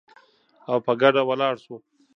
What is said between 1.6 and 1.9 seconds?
شو